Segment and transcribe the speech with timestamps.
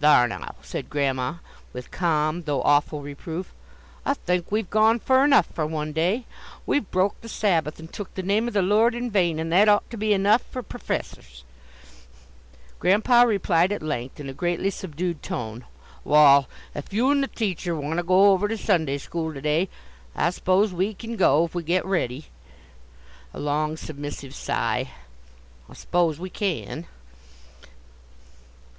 [0.00, 1.34] "Thar' now," said Grandma,
[1.74, 3.52] with calm though awful reproof;
[4.06, 6.24] "I think we've gone fur enough for one day;
[6.64, 9.68] we've broke the Sabbath, and took the name of the Lord in vain, and that
[9.68, 11.44] ought to be enough for perfessors."
[12.78, 15.66] Grandpa replied at length in a greatly subdued tone:
[16.02, 19.68] "Wall, if you and the teacher want to go over to Sunday school to day,
[20.16, 22.28] I suppose we can go if we get ready,"
[23.34, 24.92] a long submissive sigh
[25.68, 26.86] "I suppose we can."